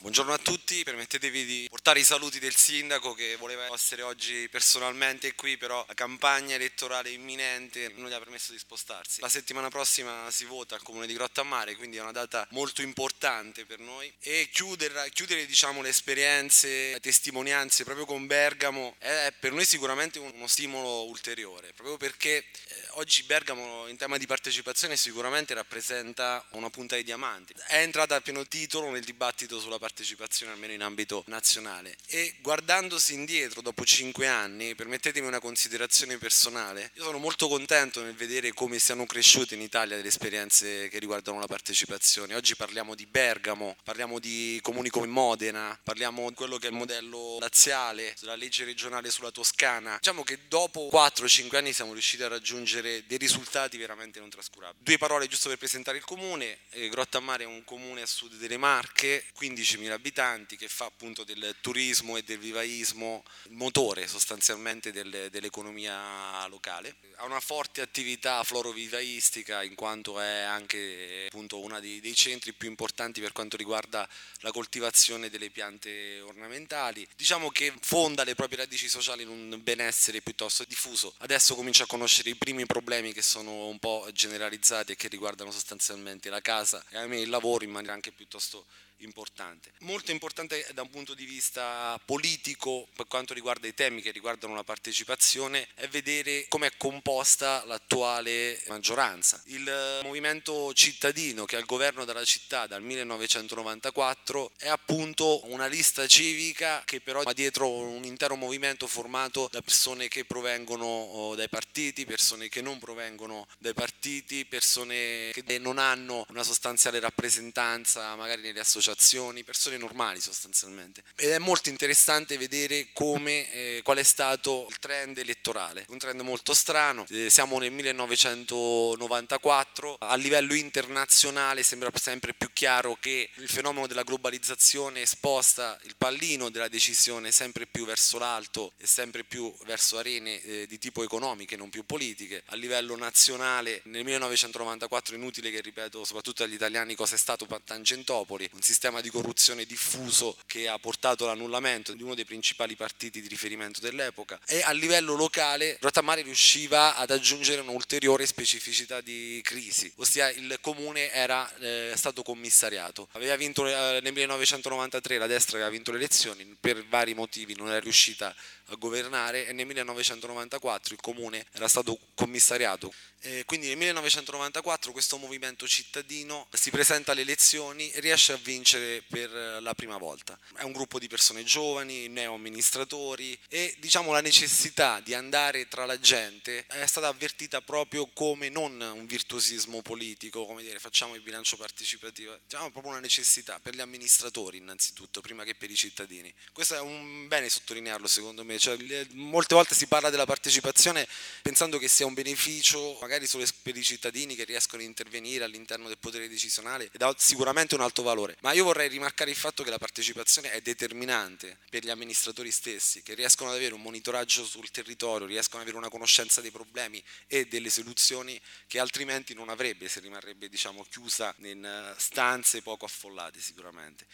[0.00, 5.34] Buongiorno a tutti, permettetevi di portare i saluti del sindaco che voleva essere oggi personalmente
[5.34, 9.20] qui, però la campagna elettorale imminente non gli ha permesso di spostarsi.
[9.20, 13.66] La settimana prossima si vota al comune di Grottammare, quindi è una data molto importante
[13.66, 19.52] per noi e chiudere, chiudere diciamo, le esperienze, le testimonianze proprio con Bergamo è per
[19.52, 22.46] noi sicuramente uno stimolo ulteriore, proprio perché
[22.94, 27.54] oggi Bergamo in tema di partecipazione sicuramente rappresenta una punta di diamanti.
[27.66, 33.14] È entrata a pieno titolo nel dibattito sulla partecipazione almeno in ambito nazionale e guardandosi
[33.14, 38.78] indietro dopo cinque anni, permettetemi una considerazione personale, io sono molto contento nel vedere come
[38.78, 42.34] siano cresciute in Italia delle esperienze che riguardano la partecipazione.
[42.34, 46.76] Oggi parliamo di Bergamo, parliamo di comuni come Modena, parliamo di quello che è il
[46.76, 49.96] modello laziale, della legge regionale sulla Toscana.
[49.96, 54.82] Diciamo che dopo 4-5 anni siamo riusciti a raggiungere dei risultati veramente non trascurabili.
[54.82, 58.56] Due parole giusto per presentare il comune, eh, Grottammare è un comune a sud delle
[58.56, 64.92] Marche, 15 15.000 abitanti che fa appunto del turismo e del vivaismo il motore sostanzialmente
[64.92, 66.96] del, dell'economia locale.
[67.16, 72.68] Ha una forte attività florovivaistica in quanto è anche appunto uno dei, dei centri più
[72.68, 77.06] importanti per quanto riguarda la coltivazione delle piante ornamentali.
[77.14, 81.14] Diciamo che fonda le proprie radici sociali in un benessere piuttosto diffuso.
[81.18, 85.50] Adesso comincia a conoscere i primi problemi che sono un po' generalizzati e che riguardano
[85.50, 88.66] sostanzialmente la casa e a me il lavoro in maniera anche piuttosto
[89.00, 89.72] importante.
[89.80, 94.54] Molto importante da un punto di vista politico per quanto riguarda i temi che riguardano
[94.54, 99.40] la partecipazione è vedere come è composta l'attuale maggioranza.
[99.46, 106.06] Il movimento cittadino che è al governo della città dal 1994 è appunto una lista
[106.06, 111.48] civica che però ha dietro un intero movimento formato da persone che provengono oh, dai
[111.48, 118.42] partiti, persone che non provengono dai partiti, persone che non hanno una sostanziale rappresentanza magari
[118.42, 121.04] nelle associazioni associazioni, persone normali sostanzialmente.
[121.16, 126.20] Ed è molto interessante vedere come, eh, qual è stato il trend elettorale, un trend
[126.20, 133.48] molto strano, eh, siamo nel 1994, a livello internazionale sembra sempre più chiaro che il
[133.48, 139.54] fenomeno della globalizzazione sposta il pallino della decisione sempre più verso l'alto e sempre più
[139.64, 142.42] verso arene eh, di tipo economiche, non più politiche.
[142.46, 148.48] A livello nazionale nel 1994 inutile che ripeto soprattutto agli italiani cosa è stato Tangentopoli,
[148.52, 153.20] un sistema sistema di corruzione diffuso che ha portato all'annullamento di uno dei principali partiti
[153.20, 159.92] di riferimento dell'epoca e a livello locale Rotamare riusciva ad aggiungere un'ulteriore specificità di crisi,
[159.96, 163.08] ossia il comune era eh, stato commissariato.
[163.12, 167.70] Aveva vinto eh, nel 1993 la destra aveva vinto le elezioni, per vari motivi non
[167.70, 168.34] è riuscita
[168.70, 172.90] a governare e nel 1994 il comune era stato commissariato.
[173.22, 178.69] Eh, quindi nel 1994 questo movimento cittadino si presenta alle elezioni e riesce a vincere
[178.78, 180.38] per la prima volta.
[180.56, 185.86] È un gruppo di persone giovani, neo amministratori e diciamo la necessità di andare tra
[185.86, 191.20] la gente è stata avvertita proprio come non un virtuosismo politico, come dire facciamo il
[191.20, 196.32] bilancio partecipativo, diciamo proprio una necessità per gli amministratori innanzitutto, prima che per i cittadini.
[196.52, 198.76] Questo è un bene sottolinearlo secondo me, cioè,
[199.12, 201.06] molte volte si parla della partecipazione
[201.42, 205.88] pensando che sia un beneficio magari solo per i cittadini che riescono a intervenire all'interno
[205.88, 209.62] del potere decisionale ed ha sicuramente un alto valore, ma io vorrei rimarcare il fatto
[209.62, 214.44] che la partecipazione è determinante per gli amministratori stessi, che riescono ad avere un monitoraggio
[214.44, 219.48] sul territorio, riescono ad avere una conoscenza dei problemi e delle soluzioni che altrimenti non
[219.48, 224.06] avrebbe se rimarrebbe diciamo, chiusa in eh, stanze poco affollate sicuramente.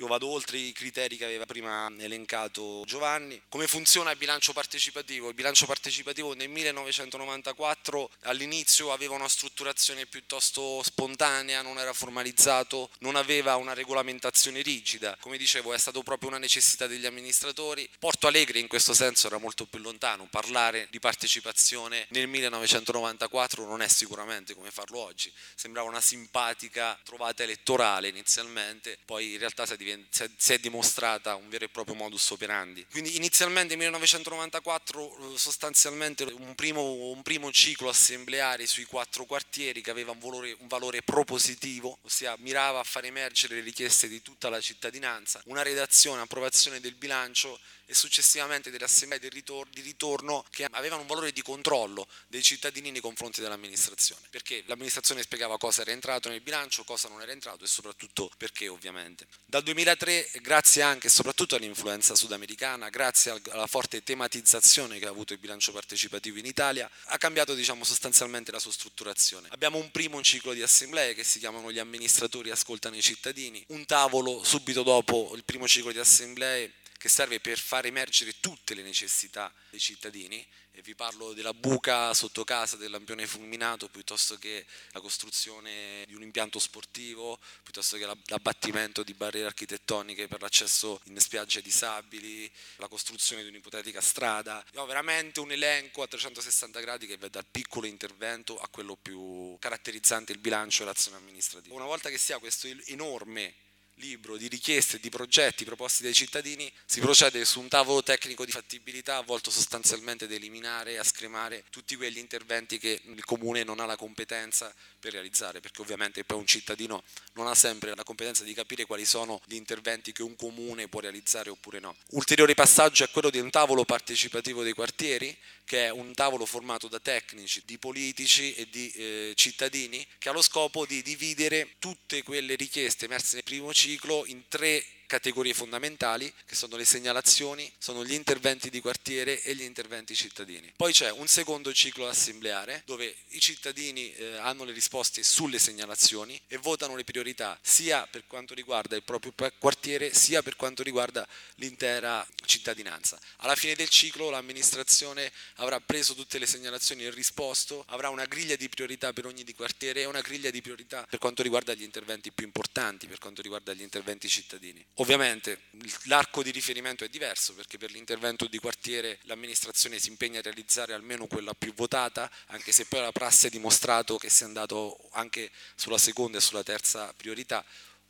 [0.00, 3.38] Io vado oltre i criteri che aveva prima elencato Giovanni.
[3.50, 5.28] Come funziona il bilancio partecipativo?
[5.28, 13.14] Il bilancio partecipativo nel 1994 all'inizio aveva una strutturazione piuttosto spontanea, non era formalizzato, non
[13.14, 15.18] aveva una regolamentazione rigida.
[15.20, 17.86] Come dicevo, è stato proprio una necessità degli amministratori.
[17.98, 20.26] Porto Alegre in questo senso era molto più lontano.
[20.30, 25.30] Parlare di partecipazione nel 1994 non è sicuramente come farlo oggi.
[25.54, 29.76] Sembrava una simpatica trovata elettorale inizialmente, poi in realtà si è
[30.10, 32.84] si è dimostrata un vero e proprio modus operandi.
[32.90, 39.80] Quindi inizialmente nel 1994 eh, sostanzialmente un primo, un primo ciclo assembleare sui quattro quartieri
[39.80, 44.22] che aveva un valore, un valore propositivo, ossia mirava a far emergere le richieste di
[44.22, 47.58] tutta la cittadinanza, una redazione, approvazione del bilancio
[47.90, 53.00] e successivamente delle assemblee di ritorno che avevano un valore di controllo dei cittadini nei
[53.00, 57.66] confronti dell'amministrazione, perché l'amministrazione spiegava cosa era entrato nel bilancio, cosa non era entrato e
[57.66, 59.26] soprattutto perché ovviamente.
[59.44, 65.32] Dal 2003, grazie anche e soprattutto all'influenza sudamericana, grazie alla forte tematizzazione che ha avuto
[65.32, 69.48] il bilancio partecipativo in Italia, ha cambiato diciamo, sostanzialmente la sua strutturazione.
[69.50, 73.86] Abbiamo un primo ciclo di assemblee che si chiamano gli amministratori ascoltano i cittadini, un
[73.86, 78.82] tavolo subito dopo il primo ciclo di assemblee che serve per far emergere tutte le
[78.82, 84.66] necessità dei cittadini e vi parlo della buca sotto casa del lampione fulminato piuttosto che
[84.90, 91.18] la costruzione di un impianto sportivo, piuttosto che l'abbattimento di barriere architettoniche per l'accesso in
[91.18, 94.62] spiagge disabili, la costruzione di un'ipotetica strada.
[94.74, 99.56] Ho veramente un elenco a 360 gradi che va dal piccolo intervento a quello più
[99.58, 101.74] caratterizzante il bilancio e l'azione amministrativa.
[101.74, 103.68] Una volta che si ha questo enorme
[104.00, 108.50] libro di richieste, di progetti proposti dai cittadini, si procede su un tavolo tecnico di
[108.50, 113.78] fattibilità volto sostanzialmente ad eliminare e a scremare tutti quegli interventi che il comune non
[113.78, 117.02] ha la competenza per realizzare, perché ovviamente poi un cittadino
[117.34, 121.00] non ha sempre la competenza di capire quali sono gli interventi che un comune può
[121.00, 121.94] realizzare oppure no.
[122.10, 126.88] Ulteriore passaggio è quello di un tavolo partecipativo dei quartieri, che è un tavolo formato
[126.88, 132.22] da tecnici, di politici e di eh, cittadini, che ha lo scopo di dividere tutte
[132.24, 138.04] quelle richieste emerse nel primo ciclo in tre categorie fondamentali che sono le segnalazioni, sono
[138.04, 140.72] gli interventi di quartiere e gli interventi cittadini.
[140.76, 146.40] Poi c'è un secondo ciclo assembleare dove i cittadini eh, hanno le risposte sulle segnalazioni
[146.46, 151.26] e votano le priorità sia per quanto riguarda il proprio quartiere sia per quanto riguarda
[151.56, 153.18] l'intera cittadinanza.
[153.38, 158.54] Alla fine del ciclo l'amministrazione avrà preso tutte le segnalazioni e risposto, avrà una griglia
[158.54, 161.82] di priorità per ogni di quartiere e una griglia di priorità per quanto riguarda gli
[161.82, 164.86] interventi più importanti, per quanto riguarda gli interventi cittadini.
[165.00, 165.62] Ovviamente
[166.04, 170.92] l'arco di riferimento è diverso perché per l'intervento di quartiere l'amministrazione si impegna a realizzare
[170.92, 175.08] almeno quella più votata, anche se poi la prassi ha dimostrato che si è andato
[175.12, 177.64] anche sulla seconda e sulla terza priorità.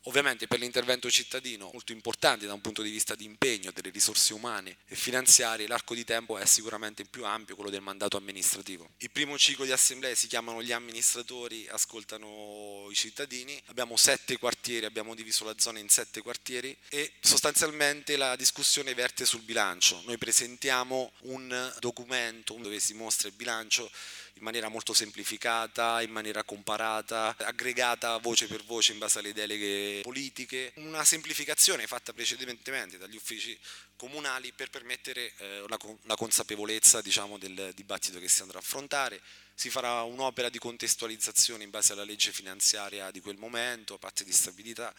[0.04, 4.32] Ovviamente per l'intervento cittadino, molto importante da un punto di vista di impegno, delle risorse
[4.32, 8.88] umane e finanziarie, l'arco di tempo è sicuramente più ampio, quello del mandato amministrativo.
[8.98, 14.86] Il primo ciclo di assemblee si chiamano gli amministratori, ascoltano i cittadini, abbiamo sette quartieri,
[14.86, 20.00] abbiamo diviso la zona in sette quartieri e sostanzialmente la discussione verte sul bilancio.
[20.06, 23.90] Noi presentiamo un documento dove si mostra il bilancio
[24.40, 30.00] in maniera molto semplificata, in maniera comparata, aggregata voce per voce in base alle deleghe
[30.00, 33.56] politiche, una semplificazione fatta precedentemente dagli uffici
[33.96, 39.20] comunali per permettere eh, la, la, consapevolezza diciamo, del dibattito che si andrà a affrontare.
[39.54, 44.24] Si farà un'opera di contestualizzazione in base alla legge finanziaria di quel momento, a parte
[44.24, 44.94] di stabilità,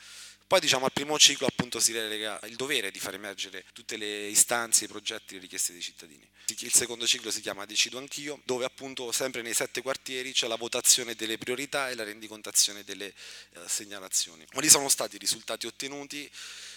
[0.51, 4.27] poi diciamo al primo ciclo appunto si relega il dovere di far emergere tutte le
[4.27, 6.27] istanze, i progetti, le richieste dei cittadini.
[6.59, 10.57] Il secondo ciclo si chiama Decido anch'io, dove appunto sempre nei sette quartieri c'è la
[10.57, 13.13] votazione delle priorità e la rendicontazione delle eh,
[13.65, 14.45] segnalazioni.
[14.51, 16.30] Quali sono stati i risultati ottenuti?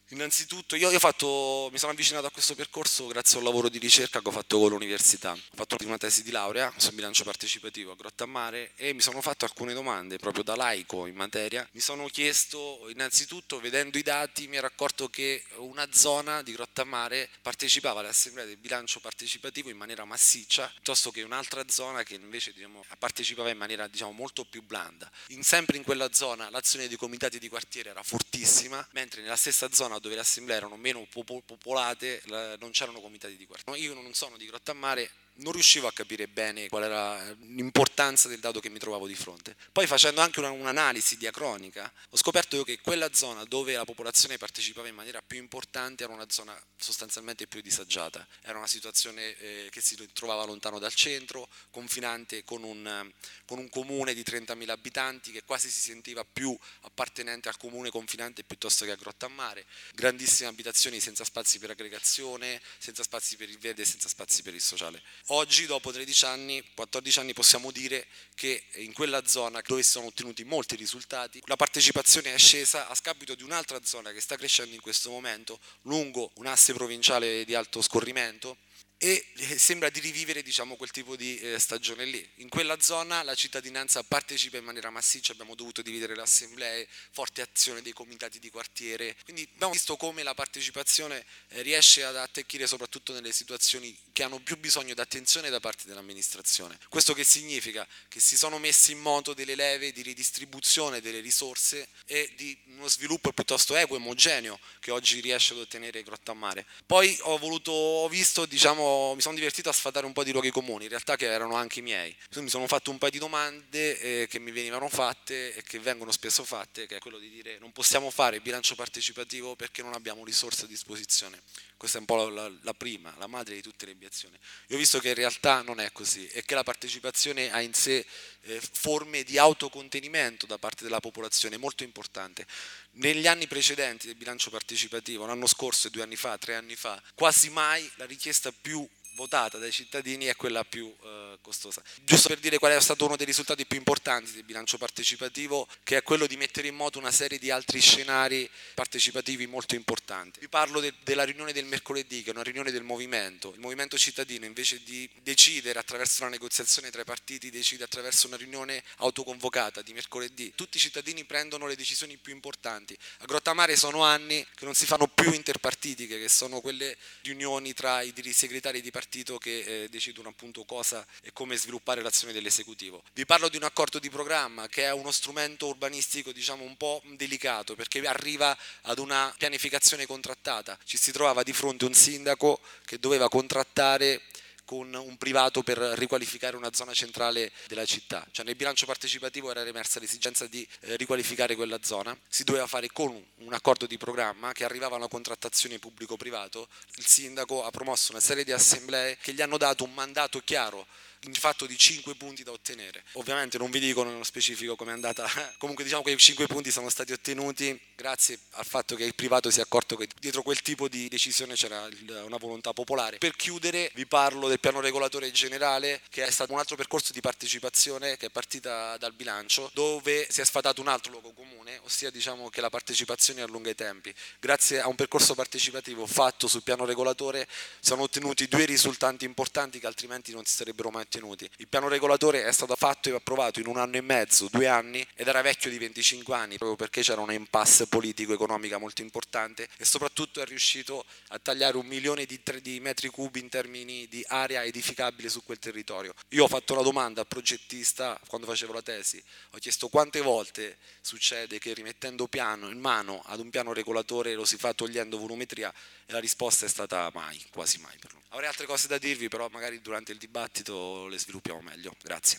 [0.09, 3.79] Innanzitutto io, io fatto, mi sono avvicinato a questo percorso grazie a un lavoro di
[3.79, 5.32] ricerca che ho fatto con l'università.
[5.32, 9.47] Ho fatto una tesi di laurea sul bilancio partecipativo a Grottammare e mi sono fatto
[9.47, 11.67] alcune domande proprio da laico in materia.
[11.73, 17.31] Mi sono chiesto innanzitutto, vedendo i dati, mi ero accorto che una zona di Grottammare
[17.40, 22.84] partecipava all'assemblea del bilancio partecipativo in maniera massiccia, piuttosto che un'altra zona che invece diciamo,
[22.99, 25.11] partecipava in maniera diciamo, molto più blanda.
[25.28, 29.72] In, sempre in quella zona l'azione dei comitati di quartiere era fortissima, mentre nella stessa
[29.72, 32.22] zona dove le assemblee erano meno popolate
[32.58, 33.78] non c'erano comitati di quartiere.
[33.78, 38.60] Io non sono di Grottammare, non riuscivo a capire bene qual era l'importanza del dato
[38.60, 39.56] che mi trovavo di fronte.
[39.72, 44.86] Poi facendo anche una, un'analisi diacronica, ho scoperto che quella zona dove la popolazione partecipava
[44.88, 48.26] in maniera più importante era una zona sostanzialmente più disagiata.
[48.42, 53.11] Era una situazione eh, che si trovava lontano dal centro, confinante con un,
[53.44, 58.44] con un comune di 30.000 abitanti che quasi si sentiva più appartenente al comune confinante
[58.44, 59.66] piuttosto che a Grottammare.
[59.94, 64.61] Grandissime abitazioni senza spazi per aggregazione, senza spazi per il verde, senza spazi per il
[64.61, 65.02] sociale.
[65.28, 70.09] Oggi, dopo 13 anni, 14 anni, possiamo dire che in quella zona dove si sono
[70.09, 74.75] ottenuti molti risultati, la partecipazione è scesa a scapito di un'altra zona che sta crescendo
[74.75, 78.59] in questo momento lungo un asse provinciale di alto scorrimento
[78.98, 82.26] e sembra di rivivere diciamo, quel tipo di eh, stagione lì.
[82.36, 87.42] In quella zona la cittadinanza partecipa in maniera massiccia, abbiamo dovuto dividere le assemblee, forte
[87.42, 92.66] azione dei comitati di quartiere, quindi abbiamo visto come la partecipazione eh, riesce ad attecchire
[92.66, 96.78] soprattutto nelle situazioni che hanno più bisogno di attenzione da parte dell'amministrazione.
[96.88, 97.86] Questo che significa?
[98.08, 102.88] Che si sono messi in moto delle leve di ridistribuzione delle risorse e di uno
[102.88, 106.66] sviluppo piuttosto equo e omogeneo che oggi riesce ad ottenere Grottammare.
[106.86, 110.33] Poi ho voluto, ho visto diciamo, diciamo, mi sono divertito a sfatare un po' di
[110.33, 112.14] luoghi comuni, in realtà che erano anche i miei.
[112.37, 116.12] Mi sono fatto un paio di domande eh, che mi venivano fatte e che vengono
[116.12, 120.25] spesso fatte, che è quello di dire non possiamo fare bilancio partecipativo perché non abbiamo
[120.25, 121.41] risorse a disposizione.
[121.76, 124.38] Questa è un po' la, la prima, la madre di tutte le obiezioni.
[124.69, 127.75] Io ho visto che in realtà non è così e che la partecipazione ha in
[127.75, 128.07] sé
[128.43, 132.47] eh, forme di autocontenimento da parte della popolazione molto importante.
[132.93, 137.50] Negli anni precedenti del bilancio partecipativo, l'anno scorso, due anni fa, tre anni fa, quasi
[137.50, 138.74] mai la richiesta più
[139.14, 141.83] votata dai cittadini è quella più eh, costosa.
[142.02, 145.99] Giusto per dire qual è stato uno dei risultati più importanti del bilancio partecipativo, che
[145.99, 150.40] è quello di mettere in moto una serie di altri scenari partecipativi molto importanti.
[150.40, 153.52] Vi parlo de- della riunione del mercoledì, che è una riunione del movimento.
[153.54, 158.37] Il movimento cittadino, invece di decidere attraverso una negoziazione tra i partiti, decide attraverso una
[158.37, 160.52] riunione autoconvocata di mercoledì.
[160.54, 162.97] Tutti i cittadini prendono le decisioni più importanti.
[163.18, 168.00] A Grottamare sono anni che non si fanno più interpartitiche, che sono quelle riunioni tra
[168.02, 173.02] i segretari di partito partito che eh, decidono appunto cosa e come sviluppare l'azione dell'esecutivo.
[173.12, 177.02] Vi parlo di un accordo di programma che è uno strumento urbanistico diciamo un po'
[177.14, 180.78] delicato perché arriva ad una pianificazione contrattata.
[180.84, 184.23] Ci si trovava di fronte un sindaco che doveva contrattare
[184.64, 188.26] con un privato per riqualificare una zona centrale della città.
[188.30, 192.88] Cioè nel bilancio partecipativo era emersa l'esigenza di eh, riqualificare quella zona, si doveva fare
[192.88, 198.12] con un accordo di programma che arrivava a una contrattazione pubblico-privato, il sindaco ha promosso
[198.12, 200.87] una serie di assemblee che gli hanno dato un mandato chiaro
[201.25, 203.02] in fatto di 5 punti da ottenere.
[203.12, 205.28] Ovviamente non vi dico nello specifico come è andata,
[205.59, 209.50] comunque diciamo che i 5 punti sono stati ottenuti grazie al fatto che il privato
[209.50, 211.88] si è accorto che dietro quel tipo di decisione c'era
[212.25, 213.19] una volontà popolare.
[213.19, 217.21] Per chiudere vi parlo del piano regolatore generale che è stato un altro percorso di
[217.21, 222.11] partecipazione che è partita dal bilancio dove si è sfatato un altro luogo comune, ossia
[222.11, 224.14] diciamo che la partecipazione allunga i tempi.
[224.40, 227.47] Grazie a un percorso partecipativo fatto sul piano regolatore
[227.81, 231.49] sono ottenuti due risultati importanti che altrimenti non si sarebbero mai ottenuti.
[231.56, 235.06] Il piano regolatore è stato fatto e approvato in un anno e mezzo, due anni,
[235.14, 239.85] ed era vecchio di 25 anni, proprio perché c'era un impasse politico-economica molto importante e
[239.85, 244.64] soprattutto è riuscito a tagliare un milione di, di metri cubi in termini di area
[244.64, 246.14] edificabile su quel territorio.
[246.30, 250.76] Io ho fatto la domanda al progettista quando facevo la tesi, ho chiesto quante volte
[251.00, 255.73] succede che rimettendo piano in mano ad un piano regolatore lo si fa togliendo volumetria
[256.06, 258.23] e la risposta è stata mai, quasi mai per lui.
[258.35, 261.94] Avrei altre cose da dirvi, però magari durante il dibattito le sviluppiamo meglio.
[262.02, 262.38] Grazie.